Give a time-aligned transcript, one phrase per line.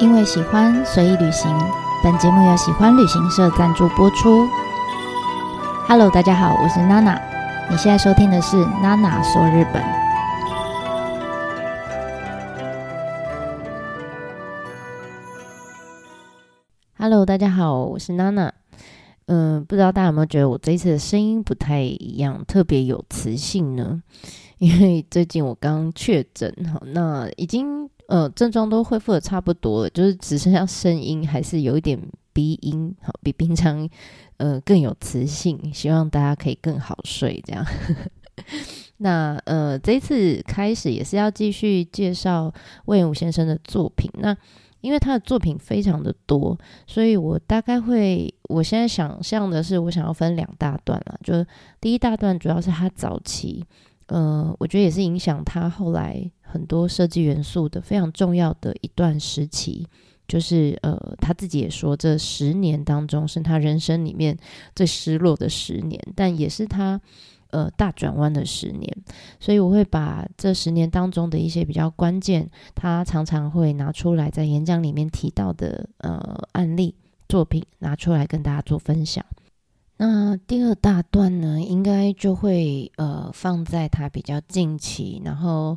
[0.00, 1.54] 因为喜欢，随意旅行。
[2.02, 4.48] 本节目由喜欢旅行社赞助播出。
[5.86, 7.20] Hello，大家好，我是娜娜。
[7.70, 9.84] 你现在收听的是娜娜说日本。
[16.96, 18.50] Hello，大家好，我是娜娜。
[19.26, 24.02] 嗯，不知道大家有没有觉得我这一次的声音不太一样，特别有磁性呢？
[24.56, 27.90] 因为最近我刚确诊，好，那已经。
[28.10, 31.96] 呃，症状都恢复的差不多了，就是只剩下声音还是有一点
[32.32, 33.88] 鼻音，好，比平常
[34.38, 35.72] 呃更有磁性。
[35.72, 37.64] 希望大家可以更好睡，这样。
[38.98, 42.52] 那呃，这次开始也是要继续介绍
[42.84, 44.10] 隈研吾先生的作品。
[44.14, 44.36] 那
[44.80, 51.46] 因为他的作品非常的多，所以我大概会，我现在想象的是，我想要分两大段了，就
[51.80, 53.64] 第一大段主要是他早期。
[54.10, 59.86] 呃，我觉得也是影响他后来很多设计元素的非常重要的一段时期，
[60.26, 64.36] 就是呃，他自己也说，这十年当中是他人生里面
[64.74, 67.00] 最失落的十年，但也是他
[67.50, 68.96] 呃大转弯的十年。
[69.38, 76.20] 所以我会把这十年当中的一些比较关键，他常常会拿出来在演讲里面提到的呃
[76.52, 76.96] 案例
[77.28, 79.24] 作品拿出来跟大家做分享。
[80.02, 85.76] 那第二大段呢，应该就会呃放在他比较近期，然后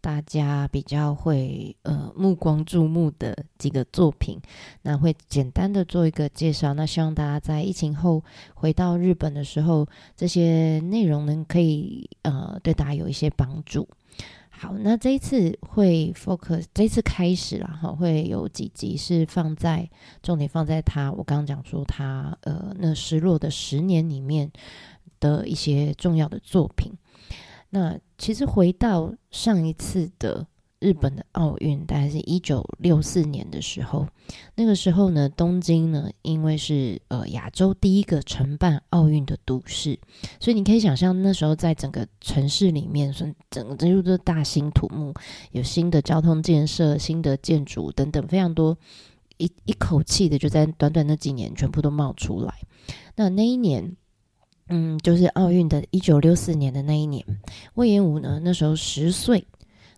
[0.00, 4.38] 大家比较会呃目光注目的几个作品，
[4.82, 6.74] 那会简单的做一个介绍。
[6.74, 8.22] 那希望大家在疫情后
[8.54, 13.88] 回到日本的时候，这些内容呢可以呃对大家有一些帮助。
[14.58, 19.88] 好，那这一次会 focus，这次开始了哈，会有几集是放在
[20.22, 24.50] 重点放在他，我刚刚讲说他呃那失落的十年里面
[25.20, 26.92] 的一些重要的作品。
[27.70, 30.46] 那其实回到上一次的。
[30.78, 34.06] 日本的奥运大概是一九六四年的时候，
[34.54, 39.98] 那个时候呢，东京呢，因为是呃亚洲第一个承办奥运的都市，
[40.38, 45.14] 所以你可以想象那时候在整个城市里面，算整个进入的大兴土木，
[45.52, 48.76] 有新的交通建设、新的建筑等等非常多，
[49.38, 52.52] 一一口气的就在短短那几年全部都冒出来。
[53.14, 53.96] 那那一年，
[54.68, 57.24] 嗯，就是奥运的一九六四年的那一年，
[57.74, 59.46] 魏延武呢那时候十岁。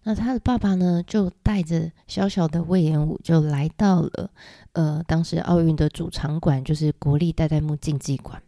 [0.08, 4.30] 那他的爸爸呢，就带着小小的魏延武，就来到了
[4.72, 8.42] 呃，当时奥运的主场馆，就是国立代代木竞技馆。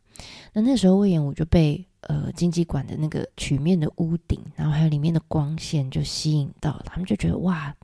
[0.54, 7.76] 那那时候魏延武就被呃竞技馆的那个曲面的屋顶，然后还有里面的光线就吸引到了，他们就觉得哇，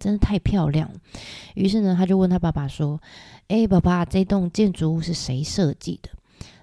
[0.00, 0.90] 真的太漂亮。
[1.54, 3.00] 于是呢，他就问他爸爸说
[3.46, 6.10] ：“哎，爸爸，这栋建筑物是谁设计的？”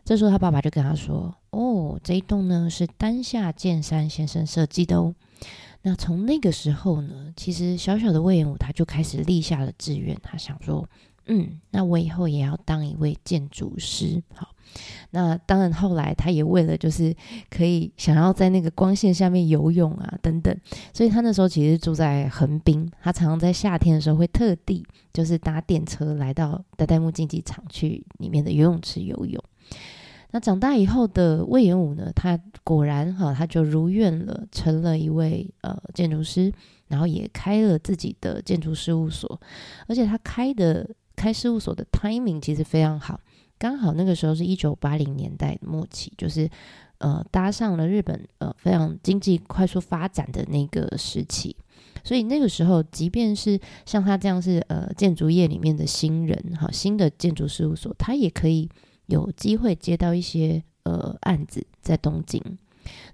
[0.04, 5.16] 这时候他爸爸就跟他说：“哦，这一栋呢是丹下健三先生设计的哦。”
[5.88, 10.86] 那从那个时候呢，其实小小的魏延武他就开始立下了志愿，他想说，
[11.28, 14.22] 嗯，那我以后也要当一位建筑师。
[14.36, 14.50] 好，
[15.12, 17.16] 那当然后来他也为了就是
[17.50, 20.54] 可以想要在那个光线下面游泳啊等等，
[20.92, 29.42] 所以他那时候其实住在横滨，他常常在夏天的时候会特地就是搭电车来到代代木竞技场去里面的游泳池游泳。
[30.38, 36.54] 那长大以后的魏延武呢，他果然哈，他就如愿了，成了一位呃建筑师，
[36.90, 39.42] 然后也开了自己的建筑事务所，
[39.88, 43.20] 而且他开的开事务所的 timing 其实非常好，
[43.58, 46.48] 刚好那个时候是一九八零年代末期，就是
[47.00, 51.56] 呃搭上了日本呃非常经济快速发展的那个时期，
[52.04, 58.70] 所以那个时候，即便是像他这样是呃建筑业里面的新人哈，新的建筑事务所，他也可以。
[59.08, 62.42] 有机会接到一些呃案子在东京，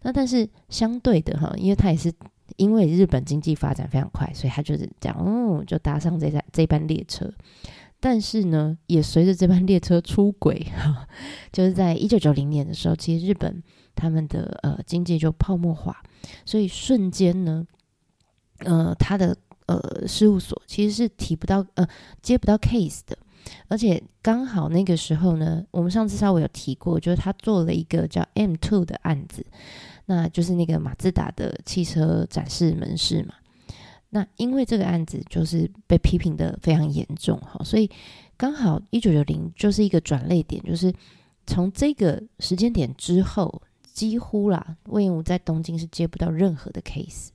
[0.02, 2.14] 那但是相对的哈，因为他也是
[2.58, 7.32] 因为日本经济发展非常快，所以他就是这样，嗯，就搭上这台这班列车。
[8.00, 11.08] 但是呢，也随着这班列车出轨哈，
[11.54, 13.64] 就是在一九九零年的时候，其实日本
[13.96, 16.04] 他们的呃经济就泡沫化，
[16.46, 17.66] 所以瞬间呢，
[18.60, 19.38] 呃，他的
[19.68, 21.88] 呃事务所其实是提不到呃
[22.22, 23.18] 接不到 case 的。
[23.68, 29.46] 而且刚好那个时候呢，我们上次稍微有提过，就是他做了一个叫 M2 的案子，
[30.06, 33.34] 那就是那个马自达的汽车展示门市嘛。
[34.10, 37.90] 那因为这个案子就是被批评得非常严重哈，所以
[38.38, 40.94] 刚好一九九零就是一个转捩点，就是
[41.48, 43.62] 从这个时间点之后，
[43.92, 47.30] 几乎啦，隈研吾在东京是接不到任何的 case。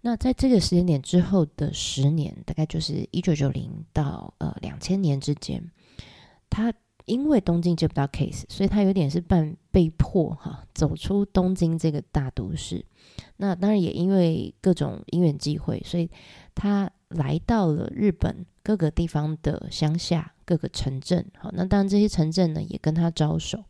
[0.00, 5.62] 那在这个时间点之后的十年，大概就是一九九零到呃两千年之间，
[6.48, 6.72] 他
[7.04, 12.84] 因为东京接不到 case，所以他有点是半被迫哈走出东京这个大都市。
[13.38, 16.08] 那当然也因为各种因缘际会，所以
[16.54, 21.26] 他来到了日本各个地方的乡下、各个城镇。
[21.38, 23.64] 好，那当然这些城镇呢也跟他招手，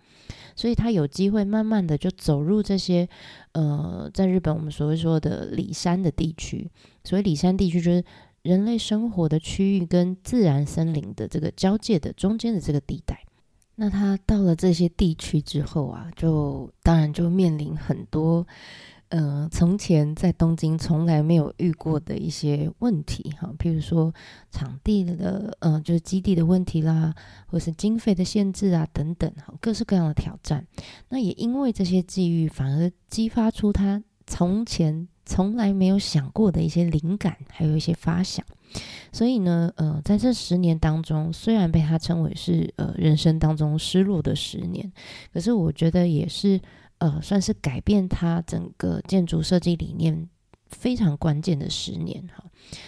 [0.59, 3.09] 所以他有机会慢慢的就走入这些
[3.53, 6.69] 呃，在日本我们所谓说的里山的地区。
[7.05, 8.05] 所以里山地区，就是
[8.43, 13.23] 人类生活的区域跟自然森林的这个交界的中间的这个地带。
[13.77, 18.45] 那他到了这些地区之后啊，就当然就面临很多。
[19.11, 24.13] 呃，从前在东京从来没有遇过的一些问题哈，譬如说
[24.51, 27.15] 场地的呃，就是基地的问题啦，
[27.47, 30.67] 或是经费的限制啊等等哈，各式各样的挑战。
[31.09, 38.45] 那也因为这些际遇，反而激发出他从前从来没有想过的一些灵感，还有一些发想。
[39.11, 44.93] 所以呢，呃，在这十年当中，虽然被他称为是呃人生当中失落的十年，
[45.33, 46.61] 可是我觉得也是。
[46.99, 50.29] 呃，算是改变他整个建筑设计理念
[50.67, 52.45] 非常关键的十年哈，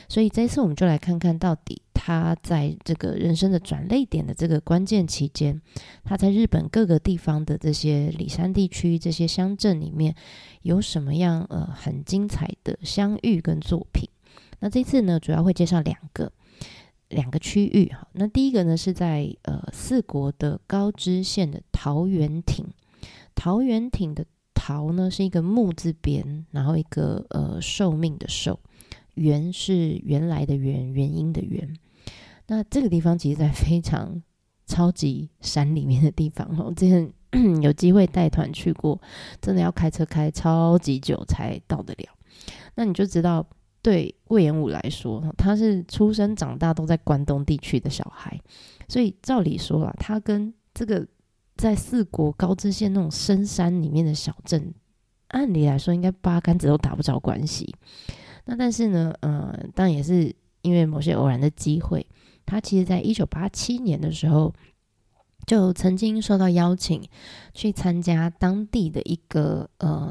[0.08, 5.60] 所以这一次我们就来看看到底他在这个人生的转捩点的这个关键期间，
[6.04, 10.14] 他在日本各个地方的这些里山地区、这些乡镇里面
[10.62, 14.08] 有什么样呃很精彩的相遇跟作品。
[14.58, 16.30] 那这次呢，主要会介绍两个
[17.08, 18.06] 两个区域哈。
[18.12, 22.66] 那第一个呢是在呃四国的高知县的桃源町。
[23.40, 24.22] 桃源亭的
[24.52, 28.60] 桃呢，是一个木字边，然后一个呃寿命的寿，
[29.14, 31.74] 源是原来的原，原因的原。
[32.48, 34.22] 那这个地方其实，在非常
[34.66, 36.66] 超级山里面的地方哦。
[36.66, 37.10] 我之前
[37.62, 39.00] 有机会带团去过，
[39.40, 42.10] 真的要开车开超级久才到得了。
[42.74, 43.48] 那你就知道，
[43.80, 48.38] 对魏延武来说，他是出生长大都在关东地区的小孩，
[48.86, 51.08] 所以照理说啊，他跟这个。
[51.60, 54.72] 在四国高知县那种深山里面的小镇，
[55.28, 57.74] 按理来说应该八竿子都打不着关系。
[58.46, 62.06] 那但是呢，呃，当也是因为某些偶然的机会，
[62.46, 64.54] 他其实在一九八七年的时候，
[65.46, 67.06] 就曾经受到邀请
[67.52, 70.10] 去参加当地的一个呃，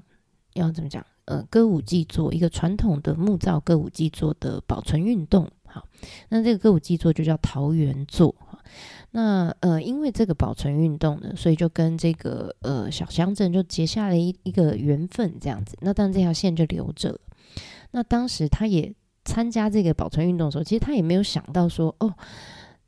[0.54, 1.04] 要怎么讲？
[1.26, 5.50] 呃，歌舞伎座，一个传统的木造歌舞伎座的保存运动。
[5.66, 5.88] 好，
[6.30, 8.36] 那这个歌舞伎座就叫桃源座。
[9.12, 15.76] 那呃，因为这个保存运动呢，所以就跟这个呃小乡镇就结下了一一个缘分，这样子。
[15.82, 17.20] 那当然这条线就留着了。
[17.92, 18.94] 那当时他也
[19.26, 22.14] 参加这个保存运动的时候，其实他也没有想到说，哦，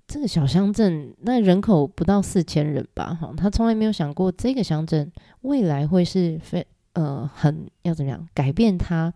[0.07, 6.63] 这个小乡镇那人口不到四千人吧，哈，他从来没有想过这个乡镇未来会是非
[6.93, 9.11] 呃很要怎么样改变他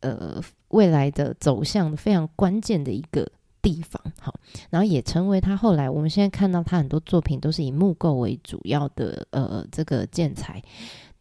[0.00, 3.30] 呃未来的走向非常关键的一个。
[3.62, 4.34] 地方好，
[4.70, 10.62] 然后也成为他后来我们现在看到他很多作品都是以木构为主要的呃这个建材，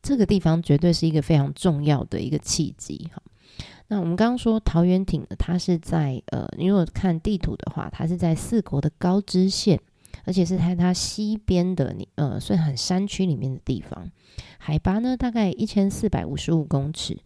[0.01, 3.21] 这个地方绝对是一个非常重要的一个契机哈。
[3.87, 9.79] 那我们刚刚说桃源町呢，它是在呃，你如果看地图的话，它是在四国的高知县，
[10.25, 14.09] 而且是在它西边的你呃算很山区里面的地方，
[14.57, 17.17] 海拔呢大概一千四百五十五公尺。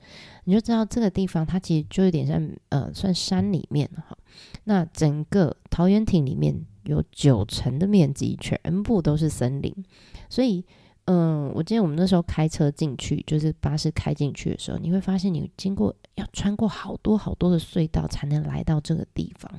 [0.46, 4.18] 你就知道这个地方，它其实就有点像，呃，算山里面哈。
[4.66, 9.74] 那整个桃源町里面有九成的面积全部都是森林，
[10.30, 10.66] 所以，
[11.06, 19.52] 嗯、我记得我们那时候开车进去，就是巴士开进去的时候，你会发现你经过要穿过好多好多的隧道才能来到这个地方。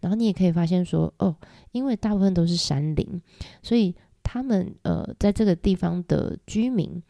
[0.00, 1.34] 然后你也可以发现说，哦，
[1.72, 3.20] 因为大部分都是山林，
[3.62, 7.02] 所以他们呃在这个地方的居民。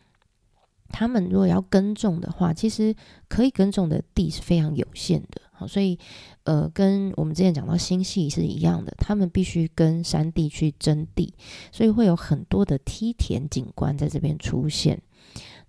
[0.90, 2.94] 他们如果要耕种的话，其实
[3.26, 5.99] 可以耕种的地是非常有限的，好，所以
[6.44, 11.35] 呃，跟我们之前讲到星系是一样的，他们必须跟山地去争地，
[11.73, 15.00] 所以会有很多的梯田景观在这边出现。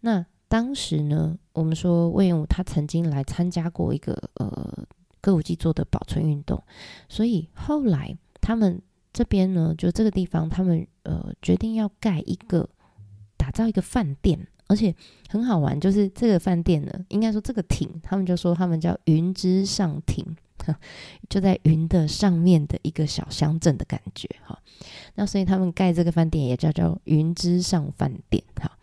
[0.02, 4.88] 那当时呢，我们说隈研吾他曾经来参加过一个呃
[5.22, 6.62] 歌舞伎座的保存运动，
[7.10, 12.70] 所以后来他们这边呢，就这个地方，他们呃决定要盖一个
[13.36, 14.48] 打造一个饭店。
[14.68, 14.96] 而且
[15.30, 20.26] 很好玩，就是这个饭店呢，应该说这个亭，他们就说他们叫云之上亭，
[21.30, 24.60] 就在云的上面的一个小乡镇的感觉哈。
[25.14, 28.76] 那所以他们盖这个饭店也叫叫云之上饭店哈。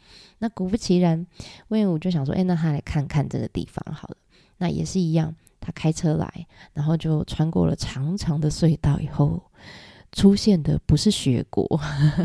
[0.42, 1.24] 那果不其然，
[1.68, 4.16] 魏武就想说，哎，那他来看看这个地方好了。
[4.58, 9.40] 那也是一样，他开车来，然后就穿过了长长的隧道以后，
[10.10, 11.80] 出现的不是雪国，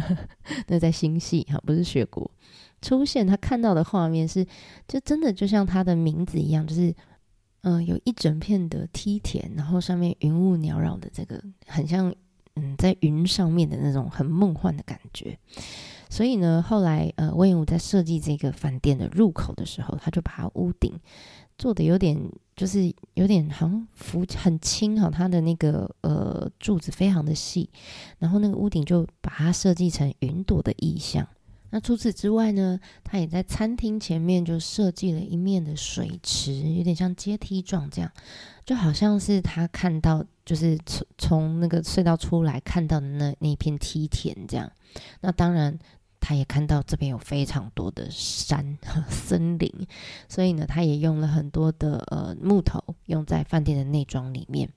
[0.66, 2.30] 那在星系哈，不是雪国。
[2.82, 4.44] 出现他看到的画面是，
[4.88, 6.92] 就真的就像他的名字一样，就是，
[7.62, 12.12] 嗯、有一整片的梯田，然后上面云雾缭绕的这个，很像
[12.56, 15.38] 嗯在云上面的那种很梦幻的感觉。
[16.10, 20.94] 所以呢，后来呃，隈研吾在设计这个饭店的入口的时候，他就把它屋顶
[21.58, 22.18] 做的有点，
[22.56, 27.70] 就是有点好像浮很轻哈，它的那个呃柱子非常的细，
[28.20, 31.28] 然后那个屋顶就把它设计成云朵的意象。
[31.70, 38.10] 那除此之外呢，他也在餐厅前面就设计了一面的水池，有点像阶梯状这样，
[38.66, 44.72] 就好像是他看到，就是从从那个隧道出来看到的那那片梯田这样。
[45.20, 45.78] 那当然，
[46.28, 49.72] 他也看到这边有非常多的山和 森林，
[50.28, 54.70] 所以呢，他也用了很多的呃木头用在饭店的内装里面。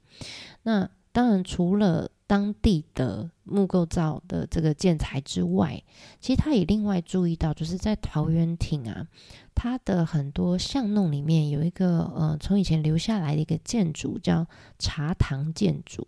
[0.62, 5.82] 那当然，除了当地的木构造的这个建材之外，
[6.20, 9.08] 其实他也另外注意到，就是在桃园町啊，
[9.52, 14.46] 它的很多巷弄里面有一个呃，从以前留下来的一个建筑叫
[14.78, 16.06] 茶堂建筑。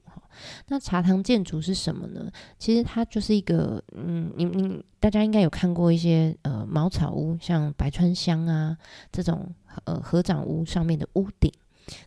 [0.68, 2.30] 那茶堂建筑是什么呢？
[2.58, 8.76] 其实它就是一个嗯，你你大家应该有看过一些呃茅草屋，像白川乡啊
[9.10, 9.52] 这种
[9.84, 11.52] 呃合掌屋上面的屋顶，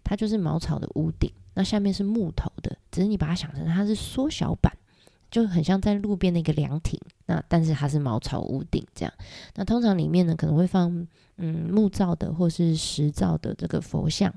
[0.03, 1.31] 它就是茅草的屋顶。
[1.53, 4.75] 那下面是木头的，只是你把它想成它是缩小版，
[5.31, 6.99] 就很像在路边的一个凉亭。
[7.27, 9.13] 那但是它是茅草屋顶这样。
[9.55, 14.33] 那通常里面呢可能会放嗯木造的或是石造的这个佛像，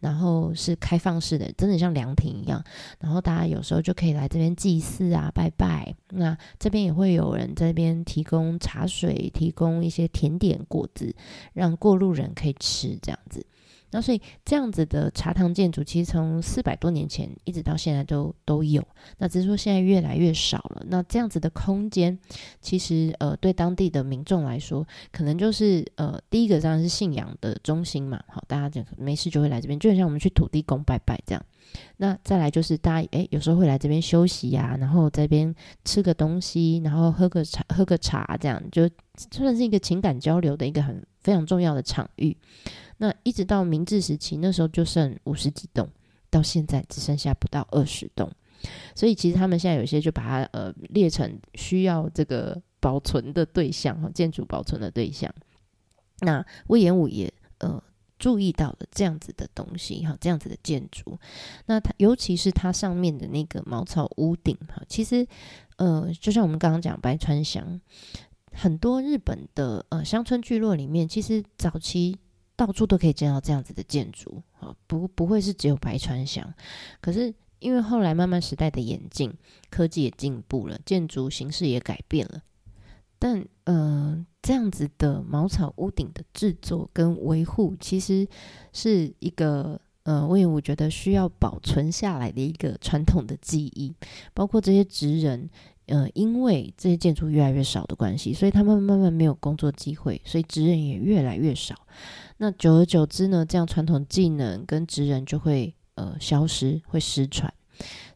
[0.00, 2.62] 然后是开放式的，真的像凉亭一样。
[3.00, 5.94] 然后大家有时候就可以来这边祭祀啊拜拜。
[6.10, 11.14] 那这边也会有人在这边提供茶水，提供一些甜点果子，
[11.52, 13.44] 让过路人可以吃这样子。
[13.90, 18.86] 那所以这样子的茶堂建筑，其实从四百多年前一直到现在都都有。
[19.18, 20.82] 那只是说现在越来越少了。
[20.88, 22.18] 那这样子的空间，
[22.60, 28.22] 其实呃对当地的民众来说，可能就是呃第一个当然是信仰的中心嘛。
[28.28, 31.44] 好，大家就没事就会来这边，就很像我们去土地公拜拜这样。
[31.98, 35.54] 那再来就是大家诶有时候会来这边休息呀、然后这边
[35.84, 38.88] 吃个东西，然后喝个茶喝个茶这样，就
[39.30, 42.36] 算是一个情感交流的一个很非常重要的场域。
[42.98, 45.88] 那一直到明治时期，那时候就剩五十几栋，
[46.30, 48.30] 到现在只剩下不到二十栋。
[48.94, 55.32] 所以其实他们现在有些就把它呃列成需要这个保存的对象哈，建筑保存的对象。
[56.20, 57.80] 那隈研吾也呃
[58.18, 61.18] 注意到了这样子的东西哈，这样子的建筑。
[61.66, 65.26] 那它尤其是它上面的那个茅草屋顶哈，其实
[65.76, 67.80] 呃就像我们刚刚讲白川乡，
[68.52, 72.18] 很多日本的呃乡村聚落里面，其实早期。
[72.58, 76.54] 到处都可以见到这样子的建筑，啊，不不会是只有白川乡。
[77.02, 79.30] 可是因为后来慢慢时代的演进，
[79.68, 82.40] 科技也进步了，建筑形式也改变了。
[83.18, 88.26] 但呃，这样子的茅草屋顶的制作跟维护，其实
[88.72, 93.94] 是一个呃，隈研吾觉得需要保存下来的一个传统的记忆，
[94.32, 95.48] 包括这些职人。
[95.88, 101.76] 呃，因为这些建筑越来越少的关系，所以他们慢慢没有工作机会，所以职人也越来越少。
[102.38, 107.54] 那久而久之呢，这样传统技能跟职人就会呃消失，会失传。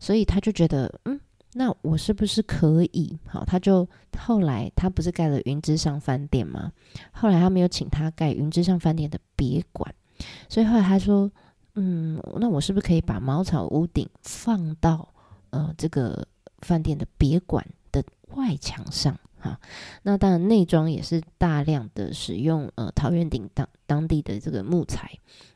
[0.00, 1.20] 所以他就觉得，嗯，
[1.52, 3.18] 那我是不是可以？
[3.26, 3.88] 好，他就
[4.18, 6.72] 后来他不是盖了云之上饭店吗？
[7.12, 9.94] 后来他没有请他盖云之上饭店的别馆，
[10.48, 11.30] 所以后来他说，
[11.74, 15.12] 嗯，那我是不是可以把茅草屋顶放到
[15.50, 16.26] 呃这个？
[16.60, 18.04] 饭店的别馆的
[18.34, 19.58] 外墙上，哈，
[20.02, 25.10] 那当然内装也是大量的使用呃桃园顶当当地的这个木材。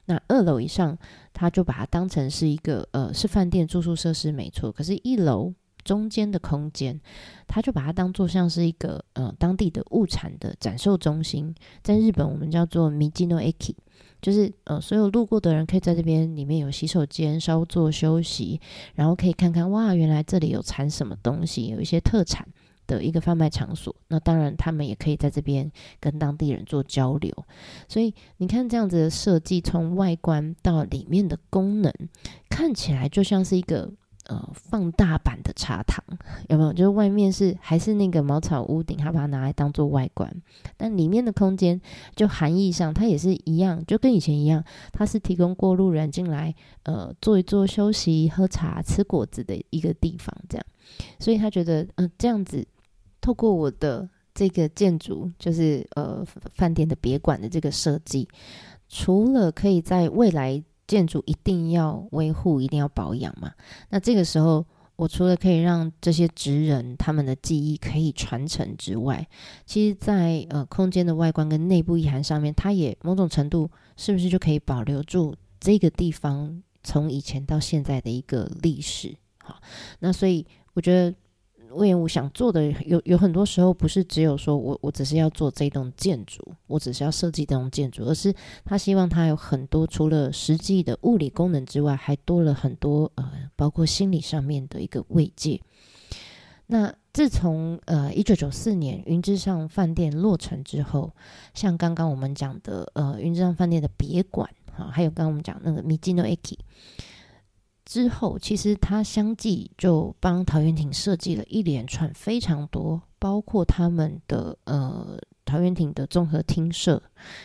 [0.07, 0.97] 那二楼以上，
[1.35, 5.53] 他就把它当成是一个呃是饭店住宿设施没错，可是一楼
[5.85, 6.99] 中间的空间，
[7.47, 13.75] 他就把它当做像是一个呃当地的物产的展售中心，在日本我们叫做 Michi no Eki。
[14.23, 18.59] 就是呃，所有路过的人可以在这边里面有洗手间，稍作休息，
[18.95, 22.49] 然后可以看看哇，原来这里有产什么东西，有一些特产
[22.87, 23.95] 的一个贩卖场所。
[24.09, 27.31] 那当然，他们也可以在这边跟当地人做交流。
[27.87, 31.93] 所以你看这样子的设计，从外观到里面的功能，
[32.49, 33.93] 看起来就像是一个。
[34.27, 36.03] 呃，放大版的茶堂
[36.49, 36.73] 有没有？
[36.73, 40.35] 就是外面是还是那个茅草屋顶，他把它拿来当做外观，
[40.79, 41.79] 但里面的空间
[42.17, 46.55] 就含义上，它也是一样，就跟以前一样，它是提供过路人进来，
[46.85, 50.67] 呃，坐一坐、休息、喝茶、吃果子的一个地方，这样。
[51.19, 52.67] 所以他觉得，嗯、这样子
[53.21, 58.27] 透过我的这个建筑，就是呃饭店的别馆的这个设计，
[58.89, 60.65] 除了可以在未来。
[60.87, 63.53] 建筑一定要维护，一定要保养嘛。
[63.91, 64.65] 那这个时候，
[64.97, 69.27] 我除了可以让这些职人他们的技艺可以传承之外，
[69.67, 79.17] 其实在呃空间的外观跟内部意涵上面，它也某种程度是不是就可以保留住这个地方从以前到现在的一个历史？
[79.39, 79.61] 好，
[79.99, 81.15] 那所以我觉得
[81.75, 95.61] 隈研吾想做的有有很多时候不是只有说我我只是要做这栋建筑，我只是要设计这栋建筑，而是他希望他有很多除了实际的物理功能之外，还多了很多呃，包括心理上面的一个慰藉。
[96.67, 101.13] 那自从呃一九九四年云之上饭店落成之后，
[101.53, 106.57] 像刚刚我们讲的呃云之上饭店的别馆，哈，还有刚刚我们讲那个 Michi no Eki
[107.85, 117.03] 之后，其实他相继就帮桃园町设计了一连串非常多，包括他们的呃桃园町的综合厅舍，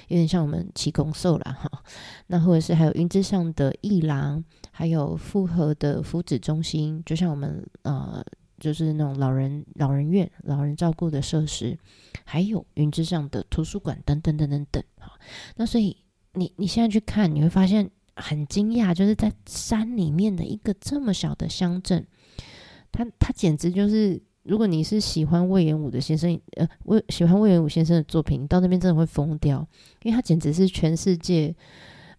[0.08, 1.84] 有点像我们七公寿了哈。
[2.28, 8.24] 那或者是还有云之上的艺廊，还有复合的福祉中心，就像我们呃。
[8.62, 11.80] 就是那种老人老人院、老人照顾的设施，
[12.26, 14.84] 还有云之上的图书馆等等等等等。
[14.98, 15.18] 哈，
[15.56, 15.96] 那所以
[16.34, 17.90] 你你现在去看，你会发现
[18.22, 22.06] 很惊讶，就是在山里面的一个这么小的乡镇，
[22.92, 29.68] 他他简直就是，如果你是喜欢魏延武的先生，呃，魏喜欢魏延武先生的作品，你到那边真的会疯掉，
[30.04, 31.56] 因为他简直是全世界，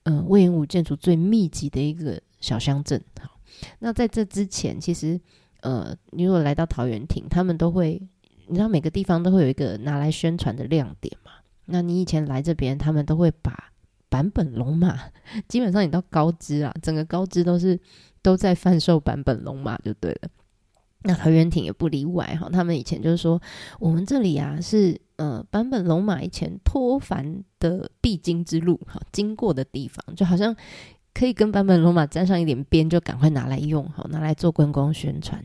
[0.04, 3.02] 嗯、呃，隈研吾建筑最密集的一个小乡镇。
[3.20, 3.38] 好，
[3.78, 5.20] 那在这之前，其实。
[5.62, 8.00] 呃，你如果来到桃园亭，他们都会，
[8.46, 11.32] 你知道每个地方都会有一个拿来宣传的亮点嘛？
[11.66, 13.69] 那你以前来这边，他们都会把
[14.10, 14.98] 版本龙马，
[15.48, 17.80] 基本上你到高知啊，整个高知都是
[18.20, 20.28] 都在贩售版本龙马就对了。
[21.04, 23.40] 那桃园町也不例外哈，他们以前就是说，
[23.78, 30.54] 我们这里啊是呃版本龙马以前脱凡的必经之路哈，经过的地方，就好像。
[31.12, 35.44] 可以跟版本龙马沾上一点边，就赶快拿来用，哈拿来做观光宣传。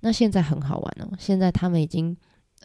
[0.00, 2.16] 那现在很好玩哦，现在他们已经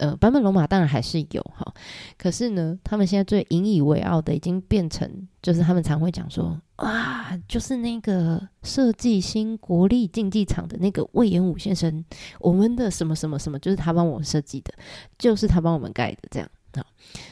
[0.02, 1.72] 呃，坂本龙马当然还是有哈，
[2.18, 5.08] 可是呢，他们现在最引以为傲的已经变成，
[5.40, 12.04] 就是他们常会讲说，哇，就是那个设计新国立竞技场的那个魏延武先生，
[12.40, 14.74] 我们的什么什么什么，就是他帮我们设计的，
[15.16, 16.84] 就是他帮我们盖的，这样啊，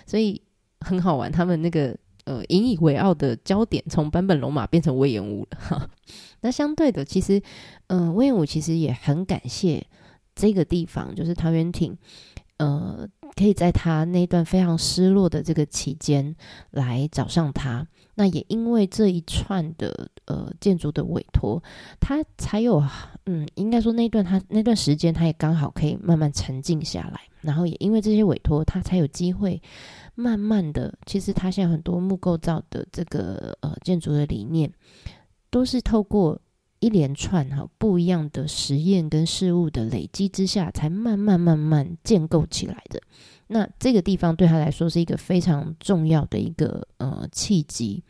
[0.06, 0.40] 所以
[0.78, 1.96] 很好玩，他们那个。
[2.26, 5.90] 呃，引以为傲的焦点从坂本龙马变成魏延武了 哈。
[6.42, 7.42] 那相对的，其实，
[7.88, 9.84] 呃，魏延武其实也很感谢
[10.34, 11.96] 这个地方，就是桃园町，
[12.60, 16.36] 呃，可以在他那段非常失落的这个期间
[16.70, 17.86] 来找上他。
[18.14, 21.62] 那也因为这一串的呃建筑的委托，
[21.98, 22.84] 他才有，
[23.24, 27.20] 嗯，应该说那段他那段时间，他也刚好可以慢慢沉静下来。
[27.40, 29.60] 然后也因为这些委托，他才有机会。
[30.16, 34.70] 慢慢的，其实他现在很多木构造的这个呃建筑的理念，
[35.48, 36.38] 都是透过
[36.80, 43.00] 一连串哈不一样的实验跟事物的累积之下，才慢慢慢慢建构起来的。
[43.46, 48.02] 那这个地方对他来说是一个非常重要的一个呃契机，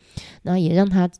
[0.43, 1.11] 那也让他。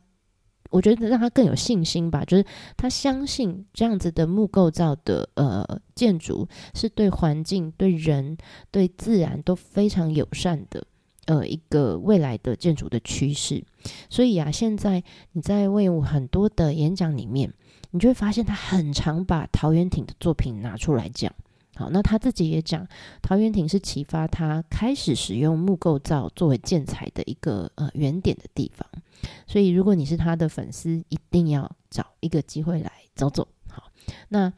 [0.69, 2.45] 我觉得让他更有信心吧，就是
[2.77, 8.37] 他相信这样子的木构造的呃建筑是对环境、对人、
[8.71, 10.81] 对自然都非常友善的
[11.25, 13.63] 呃一个未来的建筑的趋势。
[14.09, 17.53] 所以啊，现在你在为我很多的演讲里面，
[17.91, 21.33] 你就会发现他很常把桃园町的作品拿出来讲。
[21.75, 22.85] 好，那他自己也讲，
[23.21, 28.87] 桃园町是启发他开始使用木构造作为建材的一个呃原点的地方。
[29.47, 33.47] 所以，如果你是他的粉丝，一定要找一个机会来走走。
[33.69, 33.89] 好，
[34.29, 34.51] 那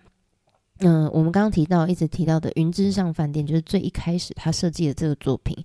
[0.80, 5.56] 嗯、我们刚刚提到一直提到的云之上饭店，就是最一开始他设计的这个作品，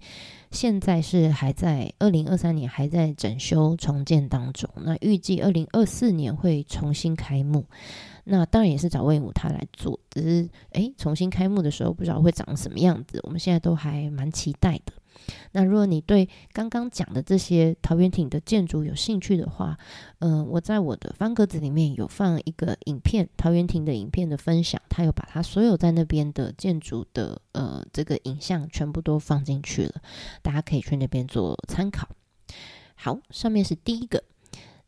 [0.51, 4.69] 现在是还在二零二三年还在整修重建当中。
[4.77, 7.65] 那预计二零二四年会重新开幕。
[8.25, 14.93] 那当然也是找魏武他来做，只是诶，重新开幕的时候不知道会长什么样子，我们现在都还蛮期待的。
[15.53, 19.79] 那如果你对刚刚讲的这些桃园亭的建筑有兴趣的话，
[20.21, 30.03] 嗯、呃，我在我的方格子里面有放一个影片，桃园亭的影片的分享，他有把他所有在那边的建筑的呃这个影像全部都放进去了，
[30.43, 32.09] 大家可以去那边做参考。
[32.95, 34.25] 好，上面是第一个。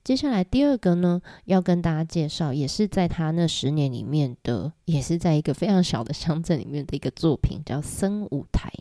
[0.02, 8.72] 接下来第二个呢，要跟大家介绍，也是在他那十年里面的，也是在一个非常小的乡镇里面的一个作品，叫森舞台，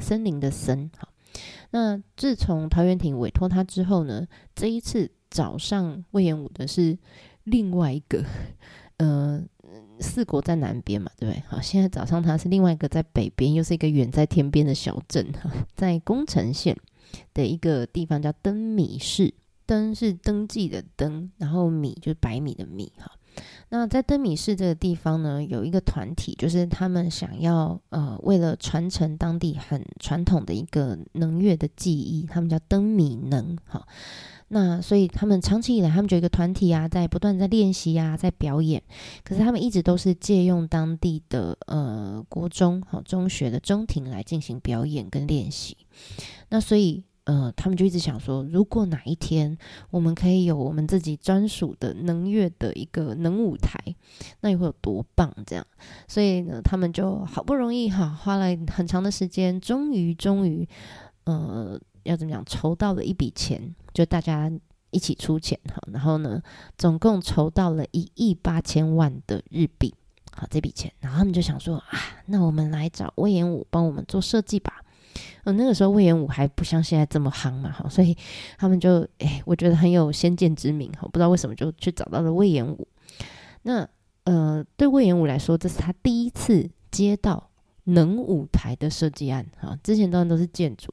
[0.00, 0.90] 森林的森。
[0.96, 1.08] 好，
[1.70, 6.96] 那自从桃园町委托他之后呢，这一次找上魏延武的是
[7.44, 8.24] 另外一个，
[8.98, 9.42] 呃，
[10.00, 11.42] 四国在南边嘛，对不对？
[11.48, 16.76] 好，现在找上他是另外一个在北边，又是一个远在天边的小镇哈，在宫城县
[17.34, 19.34] 的一个地方叫灯米市。
[19.68, 23.10] 登是登记的登，然后米就是白米的米哈。
[23.68, 33.86] 那在灯米市这个地方呢，有一个团体，就是他们想要呃，为了传承当地很传统的一个能乐的技艺，他们叫灯米能哈。
[34.48, 38.80] 那所以他们长期以来，他们就有一个团体啊，在不断在练习啊，在表演。
[39.24, 45.76] 可是他们一直都是借用当地的呃国中好中学的中庭来进行表演跟练习。
[46.50, 49.56] 那所以呃，他们就一直想说，如果哪一天
[49.90, 53.78] 我们可以有我们自己专属的能乐的一个能舞台，
[54.40, 55.32] 那又会有多棒？
[55.46, 55.66] 这样，
[56.08, 60.68] 所以呢，他们就好不容易哈，花了很长的时间，终于终于
[61.24, 61.78] 呃。
[62.06, 62.44] 要怎么讲？
[62.44, 64.48] 筹到了一笔钱，就大家
[64.92, 66.40] 一起出钱哈，然后呢，
[66.78, 69.92] 总共筹到了一亿八千万的日币，
[70.30, 74.84] 好，这笔钱，然后他们就想说啊，那我们来找隈研吾帮我们做设计吧。
[75.44, 78.16] 嗯，那个时候魏延武还不像现在这么夯嘛，哈，所以
[78.58, 82.86] 他们就哎，我觉得很有先见之明哈，不知道为什么就去找到了魏延武。
[83.62, 83.88] 那
[84.24, 87.50] 呃，对魏延武来说，这是他第一次接到。
[87.88, 90.92] 能舞台的设计案，哈，之前当然都是建筑，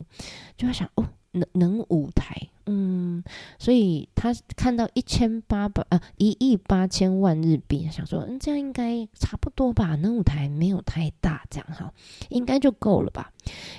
[0.56, 3.24] 就在想哦，能能舞台，嗯，
[3.60, 11.94] 所以他看到一千八百啊一亿八千万日币，想说，嗯，这样应该差不多吧，那舞台没有太大，这样哈，
[12.30, 13.32] 应该就够了吧。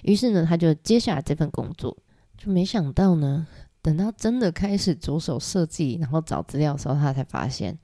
[0.02, 1.96] 于是呢，他就接下来这份工作，
[2.36, 3.46] 就没想到呢，
[3.80, 7.78] 等到真的开始着手设计，然后找资料的时候，他才发现，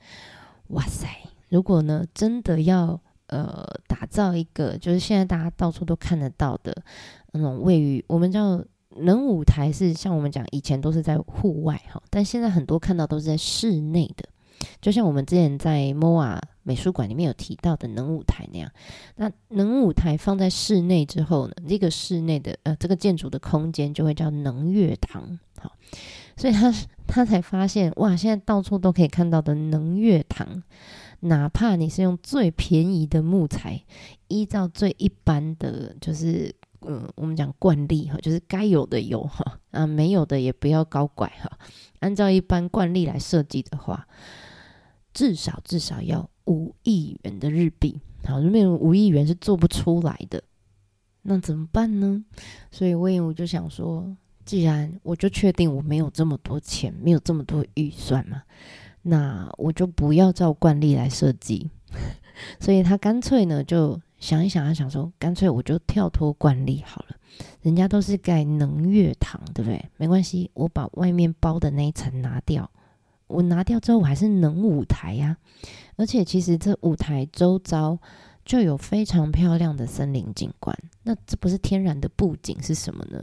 [0.69, 1.07] 哇塞，
[1.49, 3.01] 如果呢真的要。
[3.33, 6.83] 呃，打造一个就是现在大家到处都看得到的
[7.31, 8.61] 那种位于我们叫
[8.97, 14.29] 能舞台，是像我们讲以前都是在户外哈，但现在很多看到都是在室内的，
[14.81, 18.71] 就像我们之前在 MOA 美术馆里面有提到的能舞台那样。
[19.17, 25.73] 那能舞台放在室内之后呢，这个室内的呃这个建筑的空间就会叫能乐堂，好，
[26.37, 26.75] 所以他
[27.07, 30.63] 他才发现哇，现在到处都可以看到的能乐堂。
[31.23, 33.83] 哪怕你是用最便宜的木材，
[34.29, 41.59] 依照最一般的，就是嗯，我们讲惯例哈，就是该有的有哈，啊，没有的也不要搞怪哈。
[42.01, 44.07] 按照一般惯例来设计的话，
[45.13, 50.43] 至少至少要五亿元的日币，好，如果五亿元是做不出来的，
[51.23, 52.25] 那怎么办呢？
[52.71, 54.17] 所以隈研吾就想说，
[54.47, 58.43] 既然我就确定我没有这么多钱，没有这么多预算嘛。
[59.03, 61.71] 那我就不要照惯例来设计，
[62.61, 67.17] 所以他干脆呢就想一想，啊想说，干脆我就跳脱惯例好了。
[67.63, 69.85] 人家都是盖能月堂，对不对？
[69.97, 72.71] 没关系，我把外面包的那一层拿掉，
[73.27, 75.37] 我拿掉之后，我还是能舞台呀。
[75.97, 77.99] 而且其实这舞台周遭。
[78.45, 83.23] 就有非常漂亮的森林景观，那这不是天然的布景是什么呢？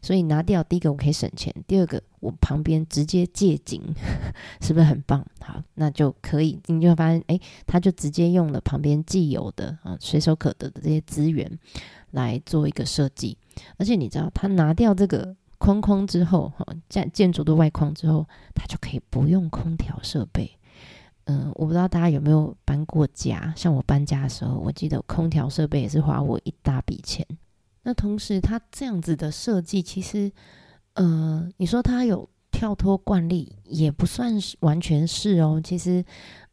[0.00, 3.82] 所以拿掉第一个我可以省钱，第二个我旁边直接借景，
[4.60, 5.26] 是不是很棒？
[5.40, 11.58] 好，那就可以，你就会发现，哎，他就直接用了旁边既有的啊随手可得的这些资源
[12.12, 13.36] 来做一个设计，
[13.78, 20.57] 而且你知道，他拿掉这个框框之后，哈建建筑的外框之后，他就可以不用空调设备。
[21.30, 27.26] 嗯，我不知道大家有没有搬过家，像我搬家的时候，我记得空调设备也是花我一大笔钱。
[27.82, 30.32] 那同时，它这样子的设计，其实，
[30.94, 35.60] 呃，你说它有跳脱惯例，也不算是完全是哦。
[35.62, 36.02] 其实，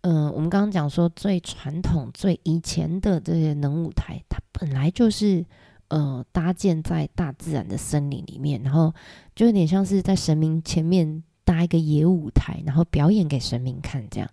[0.02, 5.46] 嗯、呃，我们刚刚讲说最传统、最以前的这些能舞台，它本来就是
[5.88, 8.94] 呃搭建在大自然的森林里面，然后
[9.34, 11.24] 就有点像是在神明前面。
[11.46, 14.30] 搭一个野舞台，然后表演给神明看，这样。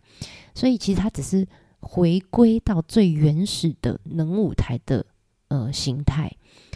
[0.54, 1.46] 所以其实它只是
[1.80, 5.06] 回归到最原始的能舞台的
[5.48, 6.32] 呃形态。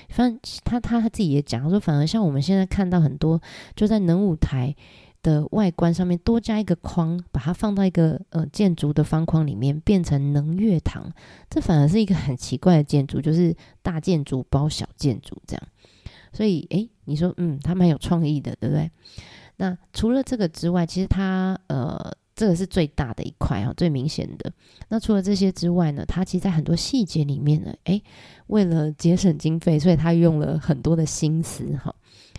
[0.09, 3.41] 反正他他他自己也讲，他说反而像我们现在看到很多，
[3.75, 4.75] 就在能舞台
[5.21, 11.13] 的外观上面多加一个框，把它放到一个呃建筑的方框里面，变成能乐堂。
[11.51, 15.63] 这反而是一个很奇怪的建筑，就是大建筑包小建筑这样。
[16.33, 18.91] 所以诶，你说嗯，他蛮有创意的，对不对？
[19.57, 21.99] 那除了这个之外，其实它呃，
[22.35, 24.53] 这个是最大的一块啊，最明显的。
[24.89, 28.03] 那除了这些之外呢，它其实在很多细节里面呢，诶，
[28.49, 31.95] 为了节省经费，所以它用了很多的心思哈。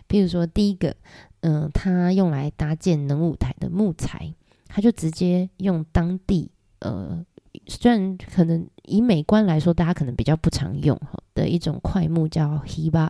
[0.07, 0.95] 譬如说，第一个，
[1.41, 4.33] 嗯、呃，它用来搭建能舞台的木材，
[4.67, 7.25] 它就直接用当地呃，
[7.65, 13.09] 虽然可能以美观来说，大家可能比较不常用哈的一种块木叫 Hiba。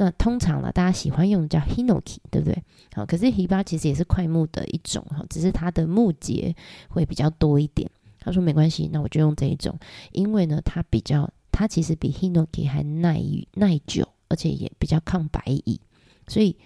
[0.00, 2.64] 那通常呢，大家喜欢用的叫 Hinoki，对不对？
[2.94, 6.56] 好，可是 Hiba 其实也是快木的一种哈，只是它的木节
[6.88, 7.86] 会比较多一点。
[8.18, 9.78] 他说没关系，那我就用这一种，
[10.12, 15.78] 因为呢，它比较，它其实比 Hinoki 还耐耐久，而且也比较抗白蚁，
[16.26, 16.56] 所以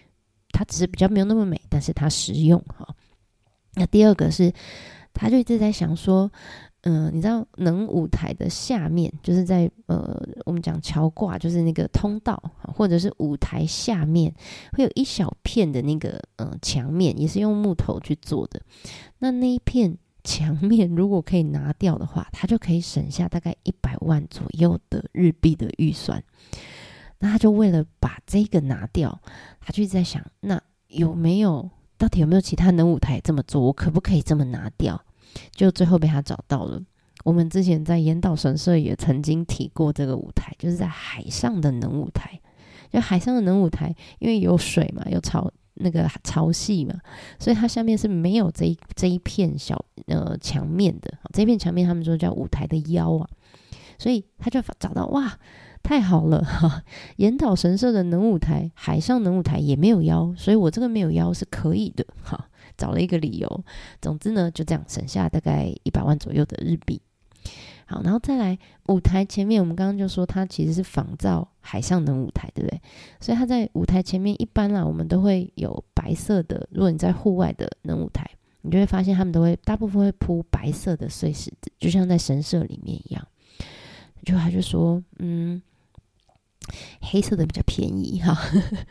[0.51, 2.95] 它只是比较没有那么美，但是它实用哈。
[3.75, 4.53] 那第二个是，
[5.13, 6.31] 他就一直在想说，
[6.87, 12.43] 嗯、你知道能舞台的下面，就是在呃，我们讲桥挂，就是那个通道，
[12.75, 14.35] 或者是舞台下面，
[14.73, 18.61] 会有一小片的那个呃墙面，也是用木头去做的。
[19.19, 26.23] 那那一片墙面如果可以拿掉的话，它就可以省下大概一百万左右的日币的预算。
[27.19, 29.19] 那他就为了把这个拿掉，
[29.59, 33.63] 他就在想，那有没有到底有没有其他能舞台这么做？
[33.63, 35.03] 我可不可以这么拿掉？
[35.53, 36.81] 就最后被他找到了。
[37.25, 42.41] 我们之前在岩岛神社也曾经提过这个舞台，就是在海上的能舞台。
[42.91, 46.95] 就海上的能舞台，因为有水嘛，有潮那个潮汐嘛，
[47.41, 51.13] 所以它下面是没有这一这一片小呃墙面的。
[51.33, 53.29] 这一片墙面他们说叫舞台的腰啊，
[53.99, 55.37] 所以他就找到哇，
[55.83, 56.85] 太好了哈！
[57.17, 62.49] 岩岛神社的能舞台，海上能舞台也没有腰，所以我这个没有腰是可以的哈。
[62.77, 63.65] 找了一个理由，
[64.01, 67.01] 总之呢，就这样省下大概一百万左右的日币。
[67.87, 72.81] 好，然后再来舞台前面，我们刚刚就说它其实是仿造海上能舞台，对不对？
[73.21, 76.67] 所以它在舞台前面一般啦，我们都会有白色的。
[76.71, 78.29] 如果你在户外的能舞台，
[78.63, 83.29] 你就会发现他们都会大部分会铺白色的碎石子，就像在神社里面一样。
[84.25, 85.61] 就他就说，嗯。
[87.01, 88.37] 黑色的比较便宜哈，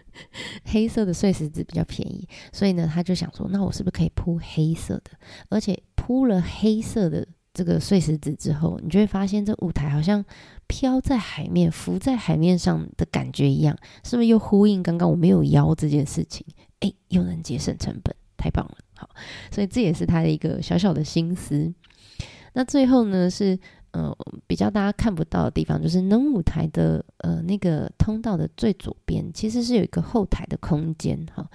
[0.66, 5.12] 黑色的碎石子比较便宜，所以呢，他就想说，那我是不是可以铺黑色的？
[5.50, 10.24] 而且铺了黑色的这个碎石子之后，你就会发现这舞台好像
[10.68, 16.46] 飘在海面、浮在海面上的感觉一样，是不是又呼应刚刚我没有腰这件事情？
[16.80, 18.78] 哎，又能节省成本，太棒了！
[18.96, 19.10] 好，
[19.52, 21.74] 所以这也是他的一个小小的心思。
[22.54, 23.60] 那最后呢是。
[23.94, 24.16] 呃，
[24.48, 31.48] 比较大家看不到的地方，就是能舞台的呃那个通道的最左边，其实是有一个后台的空间哈。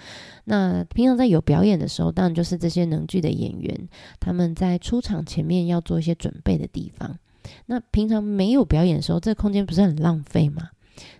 [0.44, 3.88] 那平常在有表演的时候，当然就是这些能剧的演员
[4.20, 7.18] 他们在出场前面要做一些准备的地方。
[7.66, 10.70] 那平常没有表演的时候，这个空间不是很浪费吗？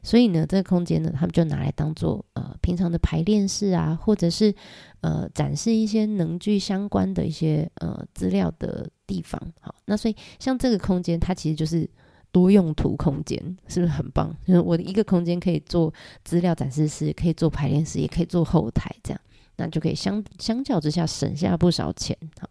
[0.02, 4.54] 所以呢，这个空间呢，他们就拿来当做呃平常的排练室啊，或者是
[5.00, 8.88] 呃展示一些能剧相关的一些呃资料的。
[9.08, 11.88] 地方好，那所以像这个空间，它其实就是
[12.30, 14.36] 多用途空间，是不是很棒？
[14.46, 15.90] 就是我的一个空间可以做
[16.24, 19.20] 资料展示室，可以做排练室，也可以做后台，这样
[19.56, 22.14] 那就可以相相较之下省下不少钱。
[22.38, 22.50] 好，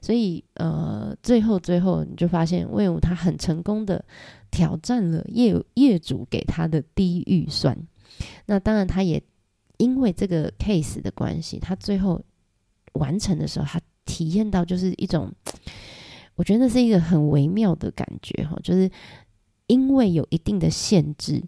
[0.00, 4.04] 所以呃，最后最后你就发现，魏武他很成功的
[4.56, 7.76] 挑战了业业主给他的低预算。
[8.46, 9.22] 那当然，他也
[9.76, 12.24] 因为这个 case 的关系，他最后
[12.94, 13.78] 完成的时候，他。
[14.08, 15.28] 体验到就是一种，
[16.36, 18.88] 我觉得那是一个很微妙的感觉哈，就是
[19.66, 21.42] 因为有一定的限制，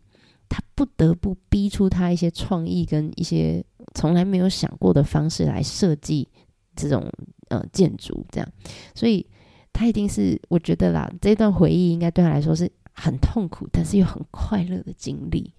[0.48, 6.26] 他不得不逼出他一些创意跟一些从来没有想过的方式来设计
[6.74, 7.08] 这种
[7.48, 8.52] 呃建筑，这样，
[8.92, 9.24] 所以
[9.72, 12.68] 他一定是我觉得啦，这段回忆应该对他来说是
[12.98, 15.54] 很痛苦，但是又很快乐的经历，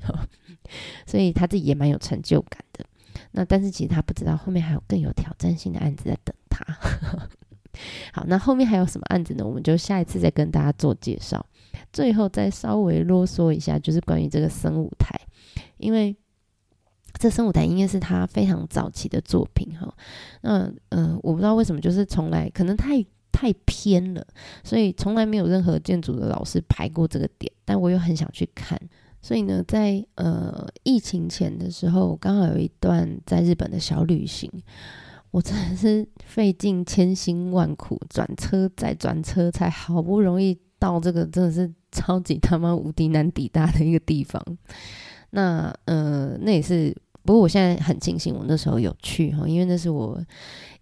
[1.07, 2.85] 所以他自己也蛮有成就感的。
[3.31, 6.65] 那但是其实他不知道后面还有更有挑战性的案子在等他。
[8.11, 9.45] 好，那后面还有什么案子呢？
[9.45, 11.45] 我们就下一次再跟大家做介绍。
[11.93, 15.19] 最后再稍微啰嗦一下，就是关于这个生舞台，
[15.77, 16.15] 因为
[17.19, 19.93] 这生舞台应该是他非常早期的作品哈。
[20.41, 23.03] 那嗯、呃，我不知道为什么，就是从来可能太
[23.39, 24.27] 太偏了，
[24.65, 27.49] 所以从来没有任何建筑的老师排过这个点。
[27.63, 28.77] 但我又很想去看，
[29.21, 34.51] 所以呢，在呃疫情前的时候，刚好有一段在日本的小旅行。
[35.31, 44.43] 我真的是费尽千辛万苦，转车再转车，才好不容易到这个真的是超级他妈无敌难抵达的一个地方。
[45.29, 50.19] 那呃，那也是，不过我现在很庆幸我那时候有去哈，因为那是我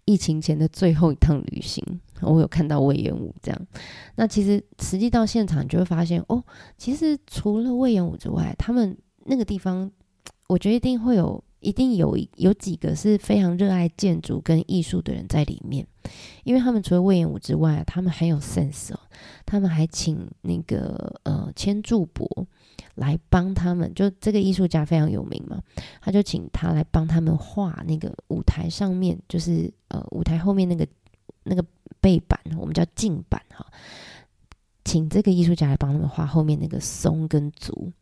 [0.08, 1.84] 疫情前的最后一趟旅行，
[2.22, 3.66] 我有看到魏延武这样。
[4.16, 6.42] 那其实实际到现场，你就会发现哦，
[6.78, 9.90] 其实除了魏延武之外，他们那个地方，
[10.46, 11.44] 我觉得一定会有。
[11.60, 15.86] 一定有有几个是非常热爱建筑跟艺术的人在里面，
[16.44, 19.00] 因为他们除了魏延武之外，他们很有 sense 哦。
[19.44, 22.46] 他们还请那个呃千住博
[22.94, 25.60] 来帮他们，就这个艺术家非常有名嘛，
[26.00, 30.86] 他就请他来帮他们画那个舞台上面，就是呃舞台后面那个
[31.42, 31.64] 那个
[32.00, 33.66] 背板，我们叫镜板哈，
[34.84, 37.92] 请这个艺术家来帮他们画后面那个松跟竹。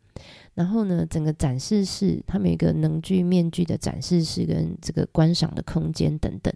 [0.57, 6.51] 然后呢，整个展示室，他们有一个能剧面具的展示室跟这个观赏的空间等等。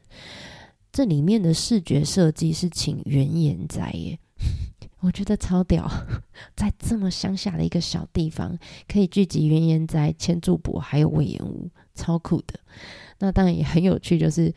[0.91, 4.17] 这里面的视觉设计是请原研哉耶，
[5.01, 5.87] 我觉得超屌，
[6.55, 12.59] 在这么乡下的一个小地方，可以聚集原研哉、千住博还有隈研吾，超酷的。
[13.19, 14.51] 那当然也很有趣，就是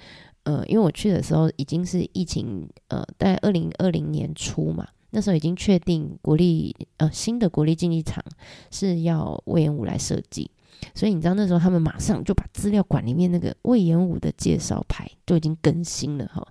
[0.45, 8.23] 呃，因为我去的时候已经是疫情，呃，在二零二零年初嘛，那时候已经确定国立呃新的国立竞技场
[8.71, 10.51] 是要魏延武来设计。
[10.95, 16.47] 所以你知道那时候他们马上就把资料馆里面那个魏延武的介绍牌就已经更新了哈，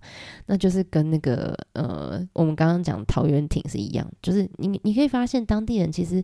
[0.48, 6.24] 那就是跟那个呃我们刚刚讲桃园亭是一样，就是你你可以发现当地人其实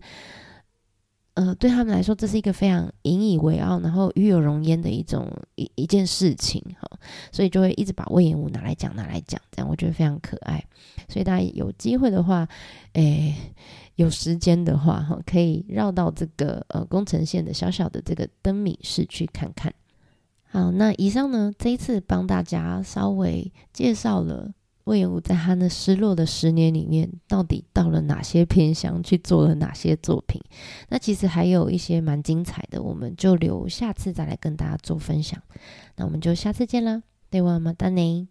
[1.35, 6.89] 呃对他们来说这是一个非常引以为傲，然后与有荣焉的一种一一件事情哈，
[7.31, 10.63] 所以就会一直把魏延武拿来讲拿来讲，这样我觉得非常可爱，
[11.07, 12.47] 所以大家有机会的话，
[12.93, 13.35] 诶。
[13.95, 19.73] 有时间的话，哈，可以绕到这个呃宫城县的小小的这个灯米市去看看。
[20.45, 24.49] 好，那以上呢，这一次帮大家稍微介绍了
[24.88, 30.42] 隈研吾在他那失落的十年里面，到底到了哪些偏乡去做了哪些作品。
[30.90, 35.42] 那其实还有一些蛮精彩的，我们就留下次再来跟大家做分享。
[35.96, 38.26] 那我们就下次见啦，ではまたね。